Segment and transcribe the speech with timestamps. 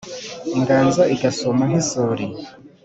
[0.57, 2.25] inganzo igasuma nk’isuri